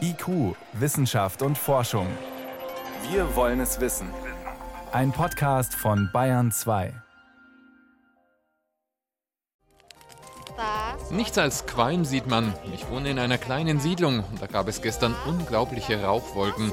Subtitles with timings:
[0.00, 2.06] IQ, Wissenschaft und Forschung.
[3.10, 4.08] Wir wollen es wissen.
[4.92, 6.92] Ein Podcast von Bayern 2.
[11.10, 12.52] Nichts als Qualm sieht man.
[12.74, 16.72] Ich wohne in einer kleinen Siedlung und da gab es gestern unglaubliche Rauchwolken.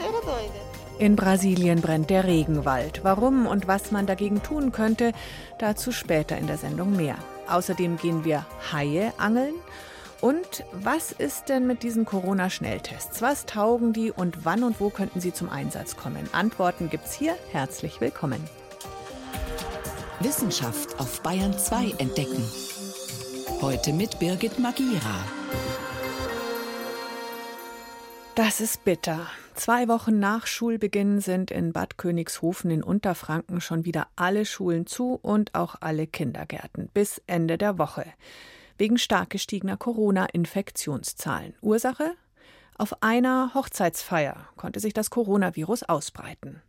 [1.00, 3.04] In Brasilien brennt der Regenwald.
[3.04, 5.14] Warum und was man dagegen tun könnte,
[5.60, 7.16] dazu später in der Sendung mehr.
[7.48, 9.54] Außerdem gehen wir Haie angeln.
[10.20, 13.22] Und was ist denn mit diesen Corona-Schnelltests?
[13.22, 16.28] Was taugen die und wann und wo könnten sie zum Einsatz kommen?
[16.32, 17.36] Antworten gibt's hier.
[17.52, 18.44] Herzlich willkommen.
[20.20, 22.44] Wissenschaft auf Bayern 2 entdecken.
[23.62, 25.24] Heute mit Birgit Magira.
[28.34, 29.28] Das ist bitter.
[29.54, 35.20] Zwei Wochen nach Schulbeginn sind in Bad Königshofen in Unterfranken schon wieder alle Schulen zu
[35.22, 38.06] und auch alle Kindergärten bis Ende der Woche.
[38.78, 41.56] Wegen stark gestiegener Corona-Infektionszahlen.
[41.62, 42.14] Ursache?
[42.78, 46.62] Auf einer Hochzeitsfeier konnte sich das Coronavirus ausbreiten.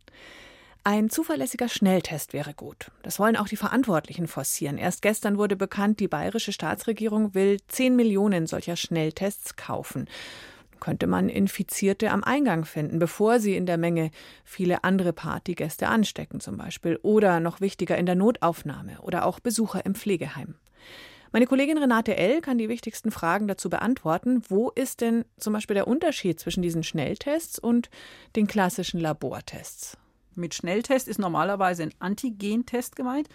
[0.83, 2.89] Ein zuverlässiger Schnelltest wäre gut.
[3.03, 4.77] Das wollen auch die Verantwortlichen forcieren.
[4.77, 10.07] Erst gestern wurde bekannt, die bayerische Staatsregierung will 10 Millionen solcher Schnelltests kaufen
[10.79, 14.11] könnte man Infizierte am Eingang finden, bevor sie in der Menge
[14.43, 19.85] viele andere Partygäste anstecken zum Beispiel oder noch wichtiger in der Notaufnahme oder auch Besucher
[19.85, 20.55] im Pflegeheim.
[21.31, 22.41] Meine Kollegin Renate L.
[22.41, 24.41] kann die wichtigsten Fragen dazu beantworten.
[24.47, 27.91] Wo ist denn zum Beispiel der Unterschied zwischen diesen Schnelltests und
[28.35, 29.95] den klassischen Labortests?
[30.33, 33.29] Mit Schnelltest ist normalerweise ein Antigentest gemeint.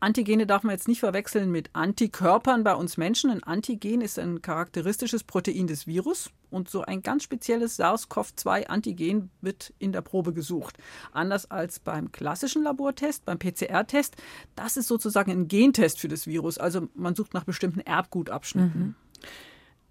[0.00, 3.30] Antigene darf man jetzt nicht verwechseln mit Antikörpern bei uns Menschen.
[3.30, 9.72] Ein Antigen ist ein charakteristisches Protein des Virus und so ein ganz spezielles SARS-CoV-2-Antigen wird
[9.78, 10.76] in der Probe gesucht.
[11.12, 14.16] Anders als beim klassischen Labortest, beim PCR-Test,
[14.56, 16.58] das ist sozusagen ein Gentest für das Virus.
[16.58, 18.80] Also man sucht nach bestimmten Erbgutabschnitten.
[18.80, 18.94] Mhm.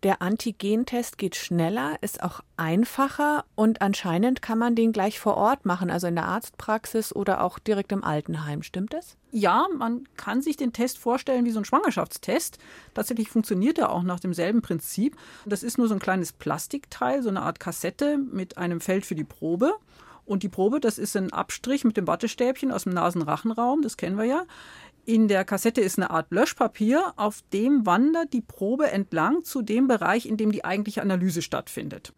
[0.04, 5.66] Der Antigentest geht schneller, ist auch einfacher und anscheinend kann man den gleich vor Ort
[5.66, 8.64] machen, also in der Arztpraxis oder auch direkt im Altenheim.
[8.64, 9.16] Stimmt das?
[9.32, 12.58] Ja, man kann sich den Test vorstellen wie so ein Schwangerschaftstest.
[12.94, 15.16] Tatsächlich funktioniert er auch nach demselben Prinzip.
[15.46, 19.16] Das ist nur so ein kleines Plastikteil, so eine Art Kassette mit einem Feld für
[19.16, 19.74] die Probe.
[20.26, 24.18] Und die Probe, das ist ein Abstrich mit dem Wattestäbchen aus dem Nasenrachenraum, das kennen
[24.18, 24.46] wir ja.
[25.06, 29.88] In der Kassette ist eine Art Löschpapier, auf dem wandert die Probe entlang zu dem
[29.88, 32.14] Bereich, in dem die eigentliche Analyse stattfindet.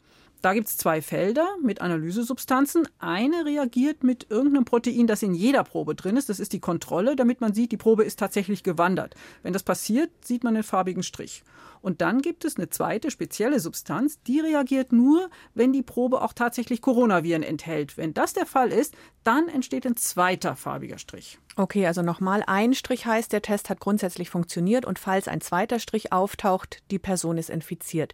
[0.46, 2.88] Da gibt es zwei Felder mit Analysesubstanzen.
[3.00, 6.30] Eine reagiert mit irgendeinem Protein, das in jeder Probe drin ist.
[6.30, 9.16] Das ist die Kontrolle, damit man sieht, die Probe ist tatsächlich gewandert.
[9.42, 11.44] Wenn das passiert, sieht man einen farbigen Strich.
[11.82, 16.34] Und dann gibt es eine zweite spezielle Substanz, die reagiert nur, wenn die Probe auch
[16.34, 17.98] tatsächlich Coronaviren enthält.
[17.98, 21.40] Wenn das der Fall ist, dann entsteht ein zweiter farbiger Strich.
[21.56, 25.80] Okay, also nochmal, ein Strich heißt, der Test hat grundsätzlich funktioniert und falls ein zweiter
[25.80, 28.14] Strich auftaucht, die Person ist infiziert.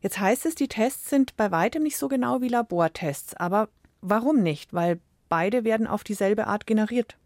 [0.00, 3.34] Jetzt heißt es, die Tests sind bei weitem nicht so genau wie Labortests.
[3.34, 3.68] Aber
[4.00, 4.72] warum nicht?
[4.72, 7.16] Weil beide werden auf dieselbe Art generiert.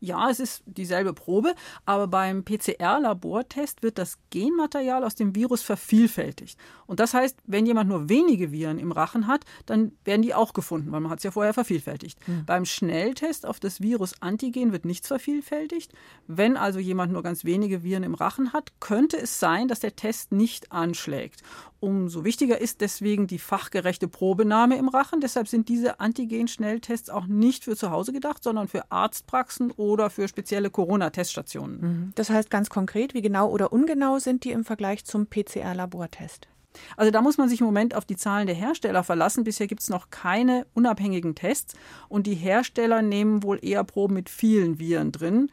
[0.00, 1.54] Ja, es ist dieselbe Probe,
[1.86, 6.58] aber beim PCR-Labortest wird das Genmaterial aus dem Virus vervielfältigt.
[6.86, 10.52] Und das heißt, wenn jemand nur wenige Viren im Rachen hat, dann werden die auch
[10.52, 12.18] gefunden, weil man hat es ja vorher vervielfältigt.
[12.28, 12.44] Mhm.
[12.44, 15.92] Beim Schnelltest auf das Virus Antigen wird nichts vervielfältigt.
[16.26, 19.96] Wenn also jemand nur ganz wenige Viren im Rachen hat, könnte es sein, dass der
[19.96, 21.42] Test nicht anschlägt.
[21.80, 25.20] Umso wichtiger ist deswegen die fachgerechte Probenahme im Rachen.
[25.20, 30.28] Deshalb sind diese Antigen-Schnelltests auch nicht für zu Hause gedacht, sondern für Arztpraxen oder für
[30.28, 31.80] spezielle Corona-Teststationen.
[31.80, 32.12] Mhm.
[32.14, 36.48] Das heißt ganz konkret, wie genau oder ungenau sind die im Vergleich zum PCR-Labortest?
[36.96, 39.44] Also da muss man sich im Moment auf die Zahlen der Hersteller verlassen.
[39.44, 41.74] Bisher gibt es noch keine unabhängigen Tests
[42.08, 45.50] und die Hersteller nehmen wohl eher Proben mit vielen Viren drin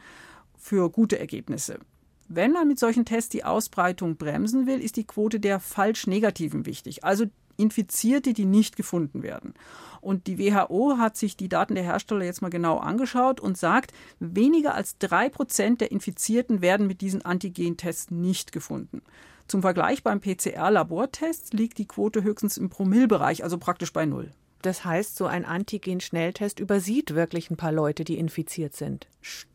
[0.57, 1.79] für gute Ergebnisse.
[2.27, 7.03] Wenn man mit solchen Tests die Ausbreitung bremsen will, ist die Quote der Falsch-Negativen wichtig,
[7.03, 7.25] also
[7.57, 9.53] Infizierte, die nicht gefunden werden.
[10.01, 13.93] Und die WHO hat sich die Daten der Hersteller jetzt mal genau angeschaut und sagt,
[14.19, 19.01] weniger als drei Prozent der Infizierten werden mit diesen Antigentests nicht gefunden.
[19.47, 24.31] Zum Vergleich beim PCR-Labortest liegt die Quote höchstens im Promillbereich, also praktisch bei Null.
[24.61, 29.07] Das heißt, so ein Antigen-Schnelltest übersieht wirklich ein paar Leute, die infiziert sind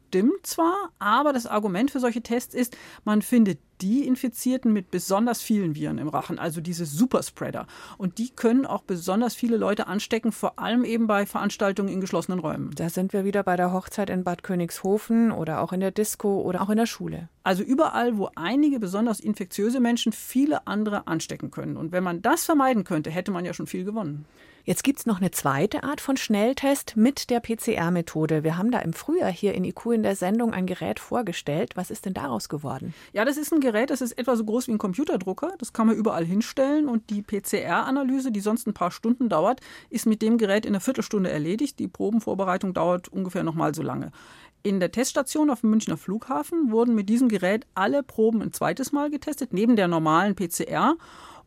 [0.06, 5.42] stimmt zwar, aber das Argument für solche Tests ist, man findet die Infizierten mit besonders
[5.42, 7.66] vielen Viren im Rachen, also diese Superspreader.
[7.98, 12.40] Und die können auch besonders viele Leute anstecken, vor allem eben bei Veranstaltungen in geschlossenen
[12.40, 12.70] Räumen.
[12.74, 16.40] Da sind wir wieder bei der Hochzeit in Bad Königshofen oder auch in der Disco
[16.40, 17.28] oder auch in der Schule.
[17.42, 21.76] Also überall, wo einige besonders infektiöse Menschen viele andere anstecken können.
[21.76, 24.24] Und wenn man das vermeiden könnte, hätte man ja schon viel gewonnen.
[24.66, 28.42] Jetzt gibt es noch eine zweite Art von Schnelltest mit der PCR-Methode.
[28.42, 31.76] Wir haben da im Frühjahr hier in IQ in der Sendung ein Gerät vorgestellt.
[31.76, 32.92] Was ist denn daraus geworden?
[33.12, 35.52] Ja, das ist ein Gerät, das ist etwa so groß wie ein Computerdrucker.
[35.58, 39.60] Das kann man überall hinstellen und die PCR-Analyse, die sonst ein paar Stunden dauert,
[39.90, 41.80] ist mit dem Gerät in einer Viertelstunde erledigt.
[41.80, 44.12] Die Probenvorbereitung dauert ungefähr noch mal so lange.
[44.62, 48.92] In der Teststation auf dem Münchner Flughafen wurden mit diesem Gerät alle Proben ein zweites
[48.92, 50.94] Mal getestet, neben der normalen PCR.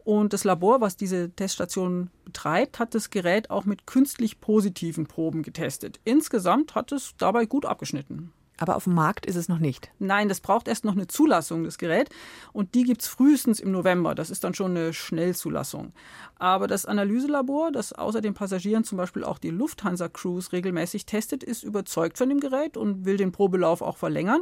[0.03, 5.41] Und das Labor, was diese Teststation betreibt, hat das Gerät auch mit künstlich positiven Proben
[5.41, 6.01] getestet.
[6.03, 8.33] Insgesamt hat es dabei gut abgeschnitten.
[8.59, 9.89] Aber auf dem Markt ist es noch nicht.
[9.99, 12.09] Nein, das braucht erst noch eine Zulassung, das Gerät.
[12.51, 14.15] Und die gibt es frühestens im November.
[14.15, 15.93] Das ist dann schon eine Schnellzulassung.
[16.35, 21.63] Aber das Analyselabor, das außer den Passagieren zum Beispiel auch die Lufthansa-Crews regelmäßig testet, ist
[21.63, 24.41] überzeugt von dem Gerät und will den Probelauf auch verlängern.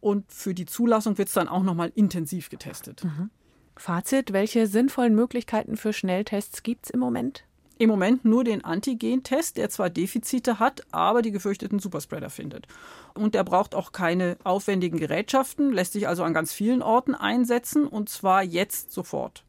[0.00, 3.04] Und für die Zulassung wird es dann auch nochmal intensiv getestet.
[3.04, 3.30] Mhm.
[3.76, 7.44] Fazit, welche sinnvollen Möglichkeiten für Schnelltests gibt es im Moment?
[7.76, 12.68] Im Moment nur den Antigen-Test, der zwar Defizite hat, aber die gefürchteten Superspreader findet.
[13.14, 17.86] Und der braucht auch keine aufwendigen Gerätschaften, lässt sich also an ganz vielen Orten einsetzen
[17.86, 19.44] und zwar jetzt sofort.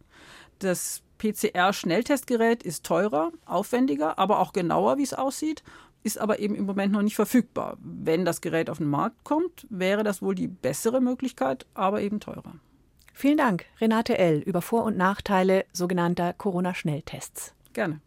[0.58, 5.64] Das PCR-Schnelltestgerät ist teurer, aufwendiger, aber auch genauer, wie es aussieht,
[6.02, 7.78] ist aber eben im Moment noch nicht verfügbar.
[7.80, 12.20] Wenn das Gerät auf den Markt kommt, wäre das wohl die bessere Möglichkeit, aber eben
[12.20, 12.54] teurer.
[13.14, 14.40] Vielen Dank, Renate L.
[14.40, 17.56] über Vor- und Nachteile sogenannter Corona-Schnelltests.
[17.76, 18.00] Gerne.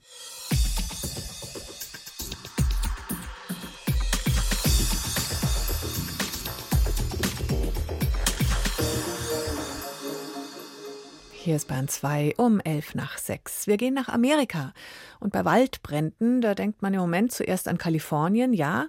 [11.33, 13.67] Hier ist Bahn 2 um 11 nach 6.
[13.67, 14.73] Wir gehen nach Amerika.
[15.21, 18.87] Und bei Waldbränden, da denkt man im Moment zuerst an Kalifornien, ja,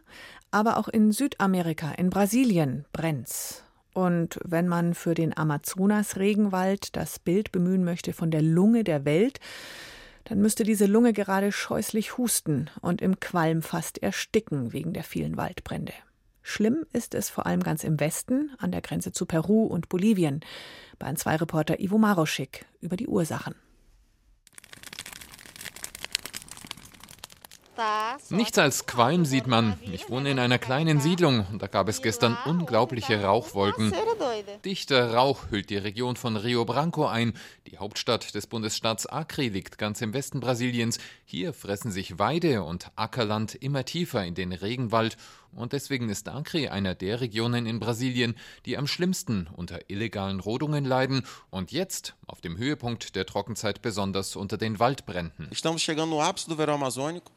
[0.50, 3.66] aber auch in Südamerika, in Brasilien brennt's.
[3.94, 9.42] Und wenn man für den Amazonas-Regenwald das Bild bemühen möchte von der Lunge der Welt,
[10.30, 15.38] dann müsste diese Lunge gerade scheußlich husten und im Qualm fast ersticken wegen der vielen
[15.38, 15.94] Waldbrände.
[16.44, 20.42] Schlimm ist es vor allem ganz im Westen, an der Grenze zu Peru und Bolivien.
[21.00, 23.56] Bei 2 Reporter Ivo Maroschik über die Ursachen.
[28.30, 29.80] Nichts als Qualm sieht man.
[29.92, 33.94] Ich wohne in einer kleinen Siedlung und da gab es gestern unglaubliche Rauchwolken.
[34.66, 37.34] Dichter Rauch hüllt die Region von Rio Branco ein.
[37.68, 41.00] Die Hauptstadt des Bundesstaats Acre liegt ganz im Westen Brasiliens.
[41.26, 45.18] Hier fressen sich Weide und Ackerland immer tiefer in den Regenwald
[45.56, 48.36] und deswegen ist Acre einer der Regionen in Brasilien,
[48.66, 54.36] die am schlimmsten unter illegalen Rodungen leiden und jetzt auf dem Höhepunkt der Trockenzeit besonders
[54.36, 55.50] unter den Waldbränden.
[55.52, 57.32] Estamos chegando no ápice do verão amazônico.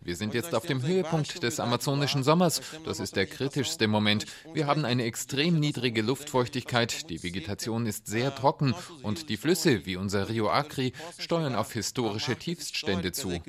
[0.00, 2.60] Wir sind jetzt auf dem Höhepunkt des amazonischen Sommers.
[2.84, 4.26] Das ist der kritischste Moment.
[4.52, 9.96] Wir haben eine extrem niedrige Luftfeuchtigkeit, die Vegetation ist sehr trocken und die Flüsse wie
[9.96, 13.40] unser Rio Acre steuern auf historische Tiefststände zu,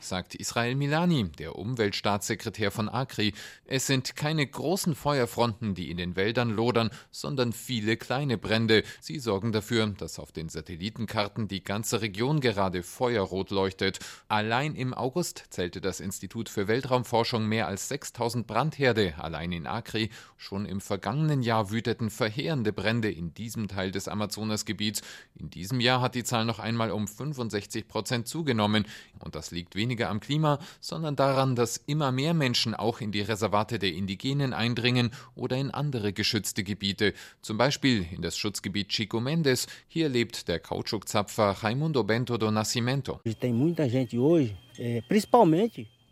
[0.00, 3.32] sagt Israel Milani, der Umweltstaatssekretär von Acre.
[3.64, 8.82] Es sind keine großen Feuerfronten, die in den Wäldern lodern, sondern viele kleine Brände.
[9.00, 13.98] Sie sorgen dafür, dass auf den Satellitenkarten die ganze Region gerade feuerrot leuchtet.
[14.28, 20.08] Allein im August zählte das Institut für Weltraumforschung mehr als 6000 Brandherde allein in Acre.
[20.36, 25.02] Schon im vergangenen Jahr wüteten verheerende Brände in diesem Teil des Amazonasgebiets.
[25.38, 28.86] In diesem Jahr hat die Zahl noch einmal um 65 Prozent zugenommen.
[29.18, 33.20] Und das liegt weniger am Klima, sondern daran, dass immer mehr Menschen auch in die
[33.20, 37.14] Reservate der Indigenen eindringen oder in andere geschützte Gebiete.
[37.42, 39.66] Zum Beispiel in das Schutzgebiet Chico Mendes.
[39.88, 43.20] Hier lebt der Kautschukzapfer Raimundo Bento Nascimento do Nascimento.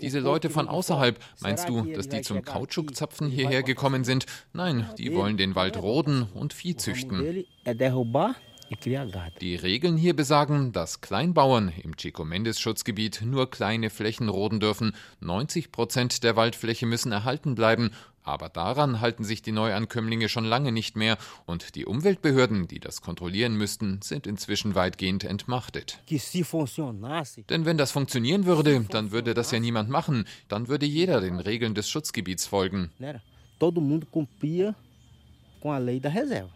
[0.01, 4.27] Diese Leute von außerhalb, meinst du, dass die zum Kautschukzapfen hierher gekommen sind?
[4.53, 7.45] Nein, die wollen den Wald roden und Vieh züchten.
[9.41, 14.93] Die Regeln hier besagen, dass Kleinbauern im Chico Mendes Schutzgebiet nur kleine Flächen roden dürfen.
[15.21, 17.93] 90 Prozent der Waldfläche müssen erhalten bleiben.
[18.29, 21.17] Aber daran halten sich die Neuankömmlinge schon lange nicht mehr
[21.47, 25.99] und die Umweltbehörden, die das kontrollieren müssten, sind inzwischen weitgehend entmachtet.
[27.49, 31.41] Denn wenn das funktionieren würde, dann würde das ja niemand machen, dann würde jeder den
[31.41, 32.91] Regeln des Schutzgebiets folgen.
[33.59, 34.75] Todo mundo cumpria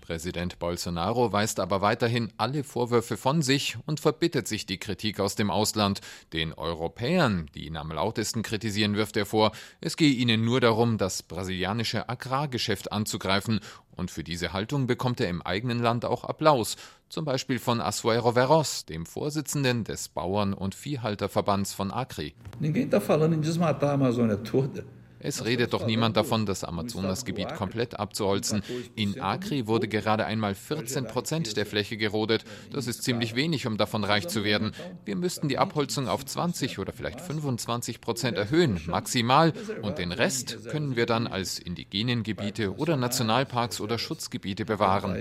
[0.00, 5.34] Präsident Bolsonaro weist aber weiterhin alle Vorwürfe von sich und verbittet sich die Kritik aus
[5.34, 6.00] dem Ausland.
[6.32, 10.98] Den Europäern, die ihn am lautesten kritisieren, wirft er vor, es gehe ihnen nur darum,
[10.98, 13.60] das brasilianische Agrargeschäft anzugreifen.
[13.94, 16.76] Und für diese Haltung bekommt er im eigenen Land auch Applaus,
[17.08, 22.32] zum Beispiel von Asuero Veros, dem Vorsitzenden des Bauern- und Viehhalterverbands von Acre.
[22.58, 24.82] Ninguém está falando em desmatar a Amazônia toda.
[25.22, 28.62] Es redet doch niemand davon, das Amazonasgebiet komplett abzuholzen.
[28.96, 32.44] In Acre wurde gerade einmal 14 Prozent der Fläche gerodet.
[32.72, 34.72] Das ist ziemlich wenig, um davon reich zu werden.
[35.04, 39.52] Wir müssten die Abholzung auf 20 oder vielleicht 25 Prozent erhöhen, maximal.
[39.82, 45.16] Und den Rest können wir dann als indigenen Gebiete oder Nationalparks oder Schutzgebiete bewahren.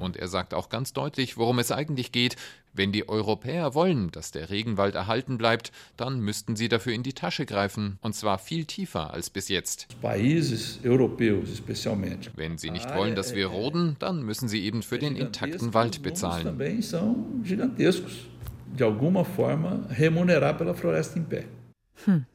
[0.00, 2.36] Und er sagt auch ganz deutlich, worum es eigentlich geht.
[2.72, 7.12] Wenn die Europäer wollen, dass der Regenwald erhalten bleibt, dann müssten sie dafür in die
[7.12, 9.88] Tasche greifen, und zwar viel tiefer als bis jetzt.
[12.36, 16.02] Wenn sie nicht wollen, dass wir roden, dann müssen sie eben für den intakten Wald
[16.02, 16.58] bezahlen.
[22.04, 22.26] Hm.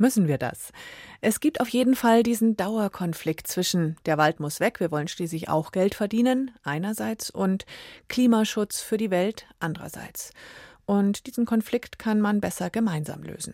[0.00, 0.72] Müssen wir das?
[1.20, 5.50] Es gibt auf jeden Fall diesen Dauerkonflikt zwischen der Wald muss weg, wir wollen schließlich
[5.50, 7.66] auch Geld verdienen, einerseits, und
[8.08, 10.32] Klimaschutz für die Welt andererseits.
[10.86, 13.52] Und diesen Konflikt kann man besser gemeinsam lösen.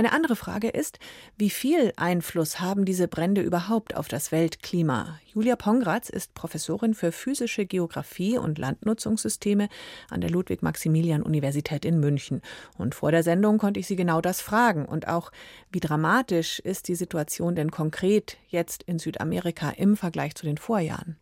[0.00, 0.98] Eine andere Frage ist,
[1.36, 5.20] wie viel Einfluss haben diese Brände überhaupt auf das Weltklima?
[5.26, 9.68] Julia Pongratz ist Professorin für physische Geographie und Landnutzungssysteme
[10.08, 12.40] an der Ludwig-Maximilian-Universität in München.
[12.78, 14.86] Und vor der Sendung konnte ich sie genau das fragen.
[14.86, 15.32] Und auch,
[15.70, 21.18] wie dramatisch ist die Situation denn konkret jetzt in Südamerika im Vergleich zu den Vorjahren?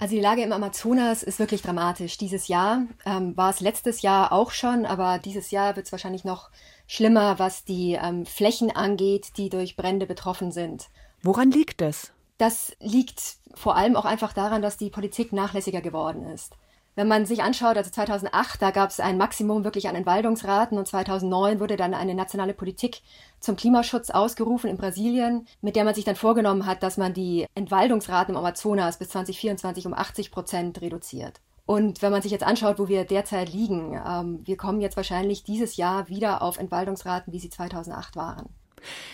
[0.00, 2.18] Also die Lage im Amazonas ist wirklich dramatisch.
[2.18, 6.24] Dieses Jahr ähm, war es letztes Jahr auch schon, aber dieses Jahr wird es wahrscheinlich
[6.24, 6.50] noch
[6.86, 10.88] schlimmer, was die ähm, Flächen angeht, die durch Brände betroffen sind.
[11.22, 12.12] Woran liegt es?
[12.38, 16.54] Das liegt vor allem auch einfach daran, dass die Politik nachlässiger geworden ist.
[16.98, 20.88] Wenn man sich anschaut, also 2008, da gab es ein Maximum wirklich an Entwaldungsraten und
[20.88, 23.02] 2009 wurde dann eine nationale Politik
[23.38, 27.46] zum Klimaschutz ausgerufen in Brasilien, mit der man sich dann vorgenommen hat, dass man die
[27.54, 31.40] Entwaldungsraten im Amazonas bis 2024 um 80 Prozent reduziert.
[31.66, 35.44] Und wenn man sich jetzt anschaut, wo wir derzeit liegen, ähm, wir kommen jetzt wahrscheinlich
[35.44, 38.48] dieses Jahr wieder auf Entwaldungsraten, wie sie 2008 waren.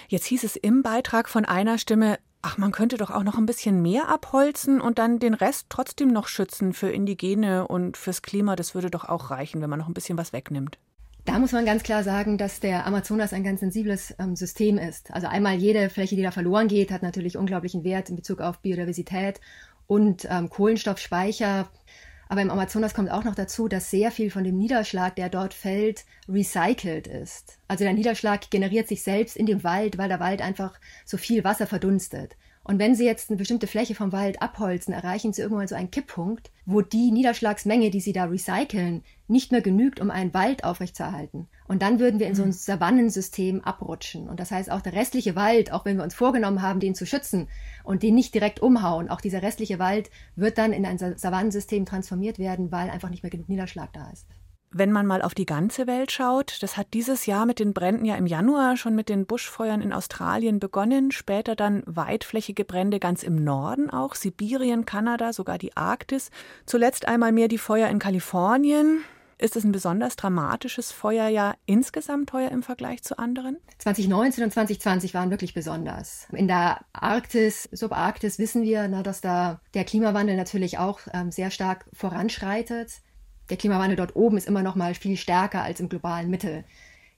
[0.08, 3.46] Jetzt hieß es im Beitrag von einer Stimme, ach, man könnte doch auch noch ein
[3.46, 8.54] bisschen mehr abholzen und dann den Rest trotzdem noch schützen für Indigene und fürs Klima.
[8.54, 10.78] Das würde doch auch reichen, wenn man noch ein bisschen was wegnimmt.
[11.24, 15.10] Da muss man ganz klar sagen, dass der Amazonas ein ganz sensibles ähm, System ist.
[15.10, 18.58] Also einmal jede Fläche, die da verloren geht, hat natürlich unglaublichen Wert in Bezug auf
[18.58, 19.40] Biodiversität
[19.86, 21.70] und ähm, Kohlenstoffspeicher.
[22.28, 25.54] Aber im Amazonas kommt auch noch dazu, dass sehr viel von dem Niederschlag, der dort
[25.54, 27.58] fällt, recycelt ist.
[27.68, 31.44] Also der Niederschlag generiert sich selbst in dem Wald, weil der Wald einfach so viel
[31.44, 32.36] Wasser verdunstet.
[32.64, 35.90] Und wenn Sie jetzt eine bestimmte Fläche vom Wald abholzen, erreichen Sie irgendwann so einen
[35.90, 41.46] Kipppunkt, wo die Niederschlagsmenge, die Sie da recyceln, nicht mehr genügt, um einen Wald aufrechtzuerhalten.
[41.66, 42.52] Und dann würden wir in so ein mhm.
[42.52, 44.28] Savannensystem abrutschen.
[44.28, 47.06] Und das heißt, auch der restliche Wald, auch wenn wir uns vorgenommen haben, den zu
[47.06, 47.48] schützen
[47.84, 52.38] und den nicht direkt umhauen, auch dieser restliche Wald wird dann in ein Savannensystem transformiert
[52.38, 54.26] werden, weil einfach nicht mehr genug Niederschlag da ist.
[54.76, 58.04] Wenn man mal auf die ganze Welt schaut, das hat dieses Jahr mit den Bränden
[58.04, 63.22] ja im Januar schon mit den Buschfeuern in Australien begonnen, später dann weitflächige Brände ganz
[63.22, 66.32] im Norden auch, Sibirien, Kanada, sogar die Arktis,
[66.66, 69.04] zuletzt einmal mehr die Feuer in Kalifornien.
[69.38, 73.58] Ist es ein besonders dramatisches Feuerjahr insgesamt heuer im Vergleich zu anderen?
[73.78, 76.28] 2019 und 2020 waren wirklich besonders.
[76.32, 81.50] In der Arktis, Subarktis wissen wir, na, dass da der Klimawandel natürlich auch ähm, sehr
[81.50, 83.02] stark voranschreitet
[83.50, 86.64] der Klimawandel dort oben ist immer noch mal viel stärker als im globalen Mittel.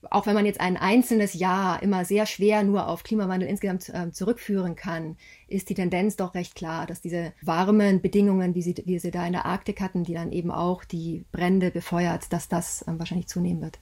[0.09, 4.11] Auch wenn man jetzt ein einzelnes Jahr immer sehr schwer nur auf Klimawandel insgesamt äh,
[4.11, 8.99] zurückführen kann, ist die Tendenz doch recht klar, dass diese warmen Bedingungen, wie, sie, wie
[8.99, 12.83] sie da in der Arktik hatten, die dann eben auch die Brände befeuert, dass das
[12.83, 13.79] äh, wahrscheinlich zunehmen wird.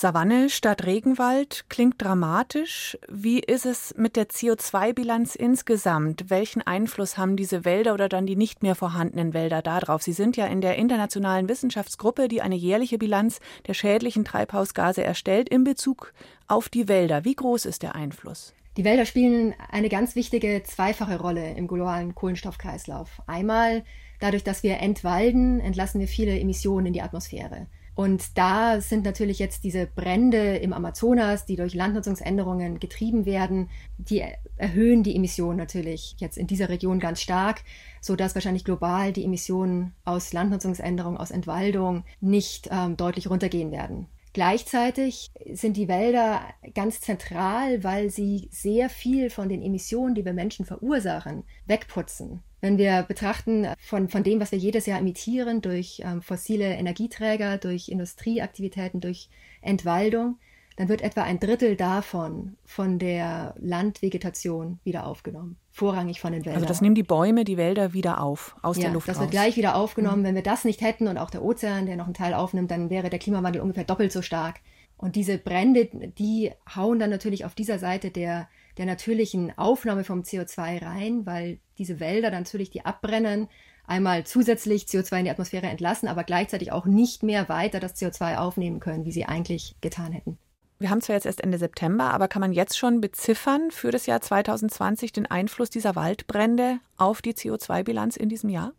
[0.00, 2.96] Savanne statt Regenwald klingt dramatisch.
[3.06, 6.30] Wie ist es mit der CO2-Bilanz insgesamt?
[6.30, 10.02] Welchen Einfluss haben diese Wälder oder dann die nicht mehr vorhandenen Wälder darauf?
[10.02, 15.50] Sie sind ja in der internationalen Wissenschaftsgruppe, die eine jährliche Bilanz der schädlichen Treibhausgase erstellt
[15.50, 16.14] in Bezug
[16.48, 17.26] auf die Wälder.
[17.26, 18.54] Wie groß ist der Einfluss?
[18.78, 23.20] Die Wälder spielen eine ganz wichtige zweifache Rolle im globalen Kohlenstoffkreislauf.
[23.26, 23.84] Einmal
[24.18, 27.66] dadurch, dass wir entwalden, entlassen wir viele Emissionen in die Atmosphäre.
[28.00, 34.24] Und da sind natürlich jetzt diese Brände im Amazonas, die durch Landnutzungsänderungen getrieben werden, die
[34.56, 37.62] erhöhen die Emissionen natürlich jetzt in dieser Region ganz stark,
[38.00, 44.06] so dass wahrscheinlich global die Emissionen aus Landnutzungsänderung, aus Entwaldung nicht ähm, deutlich runtergehen werden.
[44.32, 46.42] Gleichzeitig sind die Wälder
[46.74, 52.42] ganz zentral, weil sie sehr viel von den Emissionen, die wir Menschen verursachen, wegputzen.
[52.60, 57.58] Wenn wir betrachten von, von dem, was wir jedes Jahr emittieren durch ähm, fossile Energieträger,
[57.58, 59.30] durch Industrieaktivitäten, durch
[59.62, 60.38] Entwaldung,
[60.76, 65.56] dann wird etwa ein Drittel davon von der Landvegetation wieder aufgenommen.
[65.72, 66.56] Vorrangig von den Wäldern.
[66.56, 69.22] Also das nehmen die Bäume, die Wälder wieder auf, aus ja, der Luft das raus.
[69.22, 70.20] wird gleich wieder aufgenommen.
[70.20, 70.24] Mhm.
[70.24, 72.90] Wenn wir das nicht hätten und auch der Ozean, der noch einen Teil aufnimmt, dann
[72.90, 74.60] wäre der Klimawandel ungefähr doppelt so stark.
[74.96, 80.22] Und diese Brände, die hauen dann natürlich auf dieser Seite der, der natürlichen Aufnahme vom
[80.22, 83.48] CO2 rein, weil diese Wälder dann natürlich, die abbrennen,
[83.86, 88.36] einmal zusätzlich CO2 in die Atmosphäre entlassen, aber gleichzeitig auch nicht mehr weiter das CO2
[88.36, 90.38] aufnehmen können, wie sie eigentlich getan hätten.
[90.80, 94.06] Wir haben zwar jetzt erst Ende September, aber kann man jetzt schon beziffern für das
[94.06, 98.72] Jahr 2020 den Einfluss dieser Waldbrände auf die CO2-Bilanz in diesem Jahr?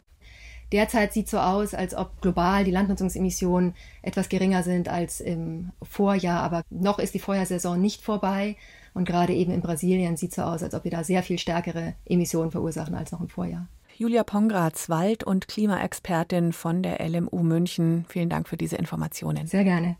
[0.71, 5.73] Derzeit sieht es so aus, als ob global die Landnutzungsemissionen etwas geringer sind als im
[5.83, 8.55] Vorjahr, aber noch ist die Feuersaison nicht vorbei.
[8.95, 11.37] Und gerade eben in Brasilien sieht es so aus, als ob wir da sehr viel
[11.37, 13.67] stärkere Emissionen verursachen als noch im Vorjahr.
[13.95, 18.05] Julia Pongratz, Wald- und Klimaexpertin von der LMU München.
[18.09, 19.45] Vielen Dank für diese Informationen.
[19.45, 19.97] Sehr gerne.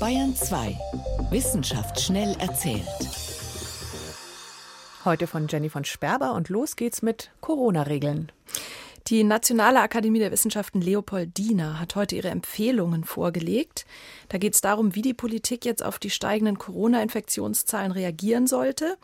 [0.00, 0.78] Bayern 2.
[1.30, 2.84] Wissenschaft schnell erzählt.
[5.04, 8.32] Heute von Jenny von Sperber und los geht's mit Corona-Regeln.
[9.08, 13.84] Die Nationale Akademie der Wissenschaften Leopoldina hat heute ihre Empfehlungen vorgelegt.
[14.28, 18.96] Da geht es darum, wie die Politik jetzt auf die steigenden Corona-Infektionszahlen reagieren sollte.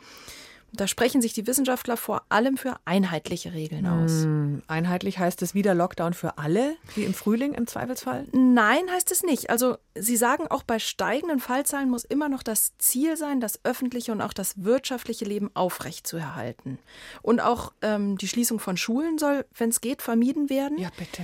[0.73, 4.23] Da sprechen sich die Wissenschaftler vor allem für einheitliche Regeln aus.
[4.23, 8.25] Hm, einheitlich heißt es wieder Lockdown für alle, wie im Frühling im Zweifelsfall?
[8.31, 9.49] Nein, heißt es nicht.
[9.49, 14.13] Also Sie sagen, auch bei steigenden Fallzahlen muss immer noch das Ziel sein, das öffentliche
[14.13, 16.79] und auch das wirtschaftliche Leben aufrechtzuerhalten.
[17.21, 20.77] Und auch ähm, die Schließung von Schulen soll, wenn es geht, vermieden werden.
[20.77, 21.23] Ja, bitte.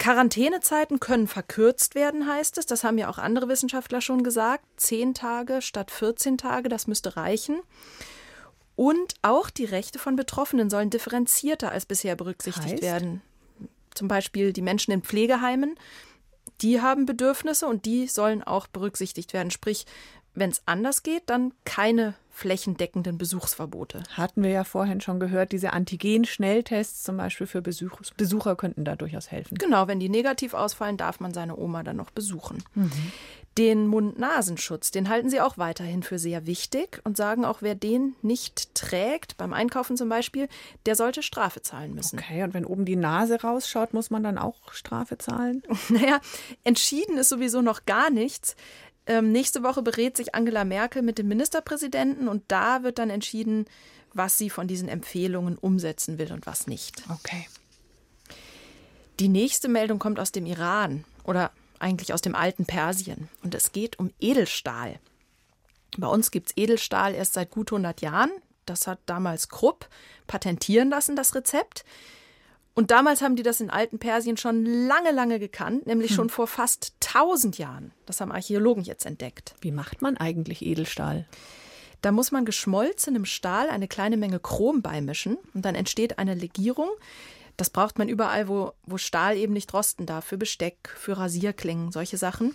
[0.00, 2.66] Quarantänezeiten können verkürzt werden, heißt es.
[2.66, 4.64] Das haben ja auch andere Wissenschaftler schon gesagt.
[4.76, 7.60] Zehn Tage statt 14 Tage, das müsste reichen.
[8.80, 12.82] Und auch die Rechte von Betroffenen sollen differenzierter als bisher berücksichtigt Heißt?
[12.82, 13.20] werden.
[13.94, 15.74] Zum Beispiel die Menschen in Pflegeheimen,
[16.62, 19.50] die haben Bedürfnisse und die sollen auch berücksichtigt werden.
[19.50, 19.84] Sprich,
[20.34, 24.02] wenn es anders geht, dann keine flächendeckenden Besuchsverbote.
[24.12, 28.96] Hatten wir ja vorhin schon gehört, diese Antigen-Schnelltests zum Beispiel für Besuch, Besucher könnten da
[28.96, 29.58] durchaus helfen.
[29.58, 32.62] Genau, wenn die negativ ausfallen, darf man seine Oma dann noch besuchen.
[33.58, 38.14] Den Mund-Nasenschutz, den halten sie auch weiterhin für sehr wichtig und sagen auch, wer den
[38.22, 40.48] nicht trägt, beim Einkaufen zum Beispiel,
[40.86, 42.18] der sollte Strafe zahlen müssen.
[42.20, 45.62] Okay, und wenn oben die Nase rausschaut, muss man dann auch Strafe zahlen?
[45.88, 46.20] Naja,
[46.62, 48.54] entschieden ist sowieso noch gar nichts.
[49.10, 53.66] Ähm, nächste Woche berät sich Angela Merkel mit dem Ministerpräsidenten und da wird dann entschieden,
[54.14, 57.02] was sie von diesen Empfehlungen umsetzen will und was nicht.
[57.08, 57.48] Okay.
[59.18, 61.50] Die nächste Meldung kommt aus dem Iran oder
[61.80, 65.00] eigentlich aus dem alten Persien und es geht um Edelstahl.
[65.98, 68.30] Bei uns gibt es Edelstahl erst seit gut 100 Jahren.
[68.64, 69.88] Das hat damals Krupp
[70.28, 71.84] patentieren lassen, das Rezept.
[72.74, 76.46] Und damals haben die das in alten Persien schon lange, lange gekannt, nämlich schon vor
[76.46, 77.92] fast 1000 Jahren.
[78.06, 79.54] Das haben Archäologen jetzt entdeckt.
[79.60, 81.26] Wie macht man eigentlich Edelstahl?
[82.00, 86.88] Da muss man geschmolzenem Stahl eine kleine Menge Chrom beimischen und dann entsteht eine Legierung.
[87.56, 91.92] Das braucht man überall, wo, wo Stahl eben nicht rosten darf, für Besteck, für Rasierklingen,
[91.92, 92.54] solche Sachen.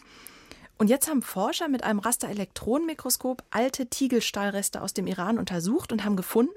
[0.78, 6.18] Und jetzt haben Forscher mit einem Rasterelektronenmikroskop alte Tiegelstahlreste aus dem Iran untersucht und haben
[6.18, 6.52] gefunden,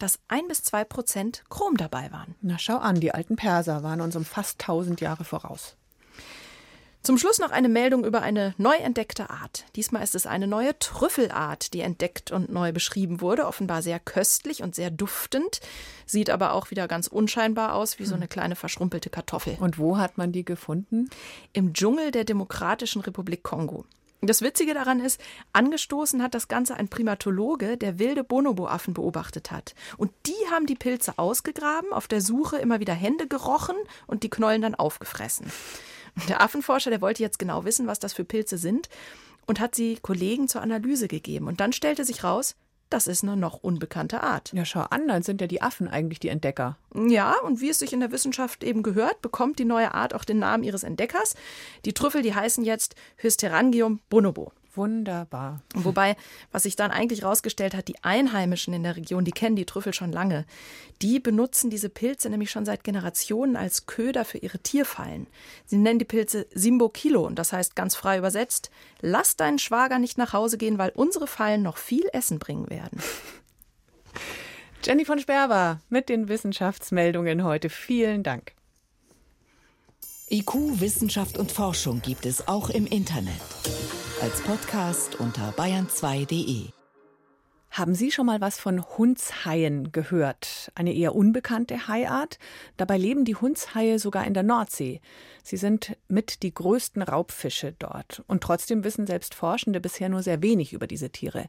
[0.00, 2.34] dass ein bis zwei Prozent Chrom dabei waren.
[2.42, 5.76] Na, schau an, die alten Perser waren uns um fast 1000 Jahre voraus.
[7.02, 9.64] Zum Schluss noch eine Meldung über eine neu entdeckte Art.
[9.74, 13.46] Diesmal ist es eine neue Trüffelart, die entdeckt und neu beschrieben wurde.
[13.46, 15.60] Offenbar sehr köstlich und sehr duftend.
[16.04, 19.56] Sieht aber auch wieder ganz unscheinbar aus, wie so eine kleine verschrumpelte Kartoffel.
[19.60, 21.08] Und wo hat man die gefunden?
[21.54, 23.86] Im Dschungel der Demokratischen Republik Kongo.
[24.20, 25.18] Das Witzige daran ist,
[25.54, 29.74] angestoßen hat das Ganze ein Primatologe, der wilde Bonobo-Affen beobachtet hat.
[29.96, 34.28] Und die haben die Pilze ausgegraben, auf der Suche immer wieder Hände gerochen und die
[34.28, 35.50] Knollen dann aufgefressen.
[36.28, 38.88] Der Affenforscher, der wollte jetzt genau wissen, was das für Pilze sind
[39.46, 41.48] und hat sie Kollegen zur Analyse gegeben.
[41.48, 42.56] Und dann stellte sich raus,
[42.90, 44.52] das ist eine noch unbekannte Art.
[44.52, 46.76] Ja, schau an, dann sind ja die Affen eigentlich die Entdecker.
[46.94, 50.24] Ja, und wie es sich in der Wissenschaft eben gehört, bekommt die neue Art auch
[50.24, 51.36] den Namen ihres Entdeckers.
[51.84, 54.52] Die Trüffel, die heißen jetzt Hysterangium bonobo.
[54.74, 55.62] Wunderbar.
[55.74, 56.16] Wobei,
[56.52, 59.92] was sich dann eigentlich rausgestellt hat, die Einheimischen in der Region, die kennen die Trüffel
[59.92, 60.44] schon lange.
[61.02, 65.26] Die benutzen diese Pilze nämlich schon seit Generationen als Köder für ihre Tierfallen.
[65.66, 69.98] Sie nennen die Pilze Simbo Kilo und das heißt ganz frei übersetzt, lass deinen Schwager
[69.98, 73.00] nicht nach Hause gehen, weil unsere Fallen noch viel Essen bringen werden.
[74.84, 77.70] Jenny von Sperber mit den Wissenschaftsmeldungen heute.
[77.70, 78.52] Vielen Dank.
[80.30, 83.40] IQ, Wissenschaft und Forschung gibt es auch im Internet.
[84.22, 86.66] Als Podcast unter bayern2.de.
[87.70, 90.70] Haben Sie schon mal was von Hundshaien gehört?
[90.74, 92.38] Eine eher unbekannte Haiart.
[92.76, 95.00] Dabei leben die Hundshaie sogar in der Nordsee.
[95.42, 98.22] Sie sind mit die größten Raubfische dort.
[98.26, 101.46] Und trotzdem wissen selbst Forschende bisher nur sehr wenig über diese Tiere.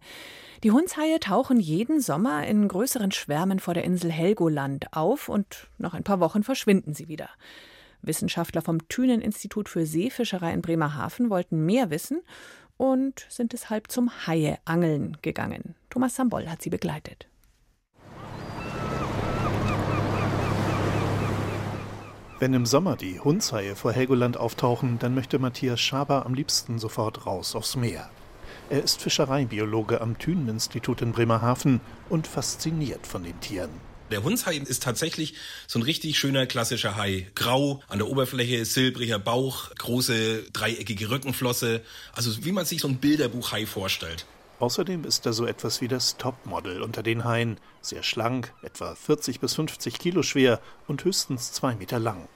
[0.63, 5.93] Die Hundshaie tauchen jeden Sommer in größeren Schwärmen vor der Insel Helgoland auf und nach
[5.93, 7.29] ein paar Wochen verschwinden sie wieder.
[8.01, 12.21] Wissenschaftler vom Thünen-Institut für Seefischerei in Bremerhaven wollten mehr wissen
[12.82, 15.76] und sind deshalb zum Haie-Angeln gegangen.
[15.91, 17.28] Thomas Sambol hat sie begleitet.
[22.39, 27.28] Wenn im Sommer die Hundshaie vor Helgoland auftauchen, dann möchte Matthias Schaber am liebsten sofort
[27.28, 28.10] raus aufs Meer.
[28.72, 33.90] Er ist Fischereibiologe am Thünen-Institut in Bremerhaven und fasziniert von den Tieren.
[34.12, 35.36] Der Hundshai ist tatsächlich
[35.67, 37.32] so ein richtig schöner klassischer Hai.
[37.34, 41.82] Grau, an der Oberfläche silbriger Bauch, große dreieckige Rückenflosse.
[42.13, 44.26] Also wie man sich so ein Bilderbuch-Hai vorstellt.
[44.60, 47.58] Außerdem ist er so etwas wie das Topmodel unter den Haien.
[47.82, 52.28] Sehr schlank, etwa 40 bis 50 Kilo schwer und höchstens zwei Meter lang.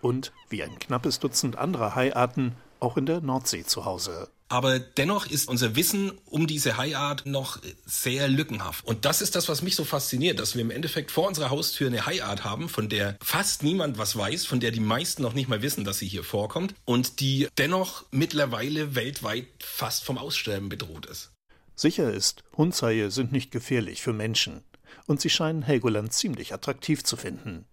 [0.00, 4.28] Und, wie ein knappes Dutzend anderer Haiarten, auch in der Nordsee zu Hause.
[4.52, 8.84] Aber dennoch ist unser Wissen um diese Haiart noch sehr lückenhaft.
[8.84, 11.86] Und das ist das, was mich so fasziniert, dass wir im Endeffekt vor unserer Haustür
[11.86, 15.48] eine Haiart haben, von der fast niemand was weiß, von der die meisten noch nicht
[15.48, 21.06] mal wissen, dass sie hier vorkommt und die dennoch mittlerweile weltweit fast vom Aussterben bedroht
[21.06, 21.30] ist.
[21.74, 24.64] Sicher ist, Hundshaie sind nicht gefährlich für Menschen.
[25.06, 27.64] Und sie scheinen Helgoland ziemlich attraktiv zu finden.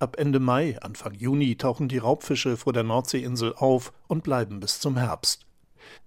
[0.00, 4.80] Ab Ende Mai, Anfang Juni tauchen die Raubfische vor der Nordseeinsel auf und bleiben bis
[4.80, 5.45] zum Herbst.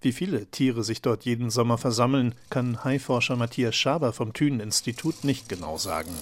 [0.02, 5.50] Wie viele Tiere sich dort jeden Sommer versammeln, kann Haiforscher Matthias Schaber vom Thünen-Institut nicht
[5.50, 6.14] genau sagen.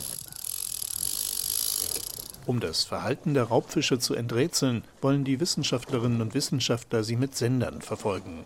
[2.48, 7.82] Um das Verhalten der Raubfische zu enträtseln, wollen die Wissenschaftlerinnen und Wissenschaftler sie mit Sendern
[7.82, 8.46] verfolgen.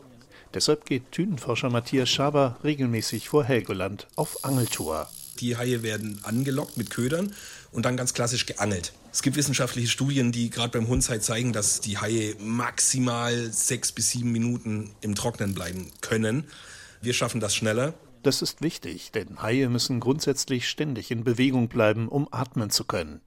[0.53, 5.07] Deshalb geht Thünenforscher Matthias Schaber regelmäßig vor Helgoland auf Angeltour.
[5.39, 7.33] Die Haie werden angelockt mit Ködern
[7.71, 8.91] und dann ganz klassisch geangelt.
[9.13, 14.11] Es gibt wissenschaftliche Studien, die gerade beim Hundshai zeigen, dass die Haie maximal sechs bis
[14.11, 16.45] sieben Minuten im Trocknen bleiben können.
[17.01, 17.93] Wir schaffen das schneller.
[18.23, 23.19] Das ist wichtig, denn Haie müssen grundsätzlich ständig in Bewegung bleiben, um atmen zu können.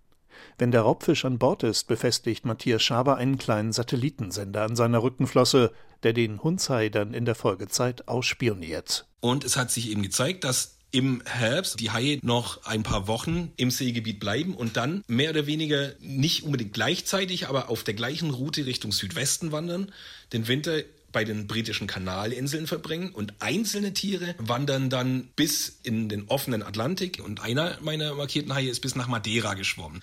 [0.57, 5.71] Wenn der Raubfisch an Bord ist, befestigt Matthias Schaber einen kleinen Satellitensender an seiner Rückenflosse,
[6.03, 9.07] der den Hundshai dann in der Folgezeit ausspioniert.
[9.21, 13.51] Und es hat sich eben gezeigt, dass im Herbst die Haie noch ein paar Wochen
[13.57, 18.31] im Seegebiet bleiben und dann mehr oder weniger nicht unbedingt gleichzeitig, aber auf der gleichen
[18.31, 19.91] Route Richtung Südwesten wandern,
[20.33, 26.29] den Winter bei den britischen Kanalinseln verbringen und einzelne Tiere wandern dann bis in den
[26.29, 30.01] offenen Atlantik und einer meiner markierten Haie ist bis nach Madeira geschwommen.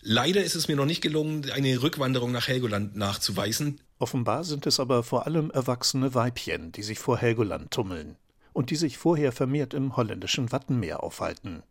[0.00, 3.80] Leider ist es mir noch nicht gelungen, eine Rückwanderung nach Helgoland nachzuweisen.
[3.98, 8.16] Offenbar sind es aber vor allem erwachsene Weibchen, die sich vor Helgoland tummeln
[8.52, 11.62] und die sich vorher vermehrt im holländischen Wattenmeer aufhalten.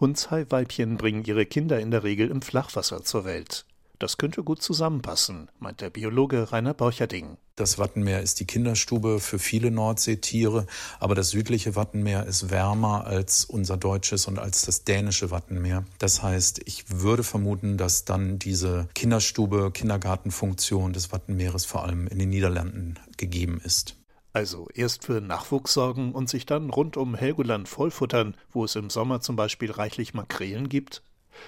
[0.00, 3.66] Hundshai-Weibchen bringen ihre Kinder in der Regel im Flachwasser zur Welt.
[4.02, 7.36] Das könnte gut zusammenpassen, meint der Biologe Rainer Borcherding.
[7.54, 10.66] Das Wattenmeer ist die Kinderstube für viele Nordseetiere,
[10.98, 15.84] aber das südliche Wattenmeer ist wärmer als unser deutsches und als das dänische Wattenmeer.
[16.00, 22.18] Das heißt, ich würde vermuten, dass dann diese Kinderstube, Kindergartenfunktion des Wattenmeeres vor allem in
[22.18, 24.01] den Niederlanden gegeben ist.
[24.32, 28.88] Also erst für Nachwuchs sorgen und sich dann rund um Helgoland vollfuttern, wo es im
[28.88, 31.02] Sommer zum Beispiel reichlich Makrelen gibt?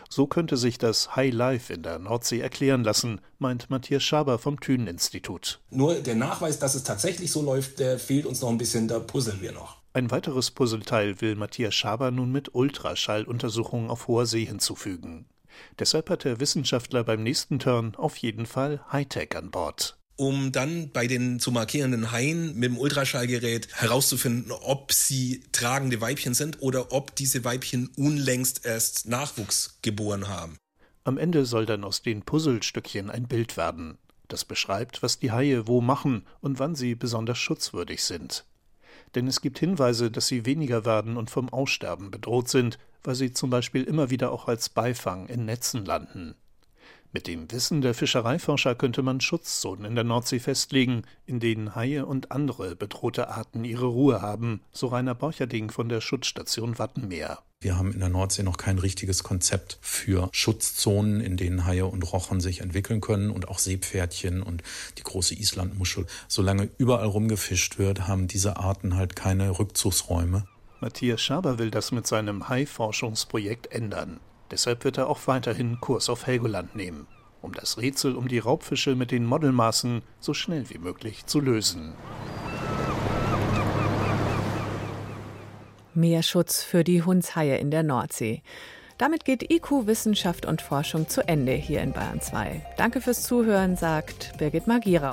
[0.09, 4.61] So könnte sich das High Life in der Nordsee erklären lassen, meint Matthias Schaber vom
[4.61, 5.61] Thünen-Institut.
[5.70, 8.99] Nur der Nachweis, dass es tatsächlich so läuft, der fehlt uns noch ein bisschen, da
[8.99, 9.79] puzzeln wir noch.
[9.92, 15.27] Ein weiteres Puzzleteil will Matthias Schaber nun mit Ultraschalluntersuchungen auf hoher See hinzufügen.
[15.79, 20.90] Deshalb hat der Wissenschaftler beim nächsten Turn auf jeden Fall Hightech an Bord um dann
[20.90, 26.92] bei den zu markierenden Haien mit dem Ultraschallgerät herauszufinden, ob sie tragende Weibchen sind oder
[26.92, 30.57] ob diese Weibchen unlängst erst Nachwuchs geboren haben.
[31.03, 33.98] Am Ende soll dann aus den Puzzlestückchen ein Bild werden.
[34.29, 38.44] Das beschreibt, was die Haie wo machen und wann sie besonders schutzwürdig sind.
[39.14, 43.33] Denn es gibt Hinweise, dass sie weniger werden und vom Aussterben bedroht sind, weil sie
[43.33, 46.35] zum Beispiel immer wieder auch als Beifang in Netzen landen.
[47.14, 52.07] Mit dem Wissen der Fischereiforscher könnte man Schutzzonen in der Nordsee festlegen, in denen Haie
[52.07, 57.38] und andere bedrohte Arten ihre Ruhe haben, so Rainer Borcherding von der Schutzstation Wattenmeer.
[57.61, 62.03] Wir haben in der Nordsee noch kein richtiges Konzept für Schutzzonen, in denen Haie und
[62.03, 64.64] Rochen sich entwickeln können und auch Seepferdchen und
[64.98, 66.07] die große Islandmuschel.
[66.27, 70.48] Solange überall rumgefischt wird, haben diese Arten halt keine Rückzugsräume.
[70.81, 74.18] Matthias Schaber will das mit seinem Hai-Forschungsprojekt ändern.
[74.54, 77.08] Deshalb wird er auch weiterhin Kurs auf Helgoland nehmen,
[77.42, 81.92] um das Rätsel um die Raubfische mit den Modelmaßen so schnell wie möglich zu lösen.
[85.92, 88.42] Mehr Schutz für die Hundshaie in der Nordsee.
[88.96, 92.64] Damit geht IQ Wissenschaft und Forschung zu Ende hier in Bayern 2.
[92.76, 95.12] Danke fürs Zuhören, sagt Birgit Magierau.